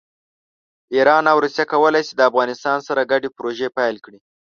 [0.95, 4.19] ایران او روسیه کولی شي د افغانستان سره ګډې پروژې پیل کړي.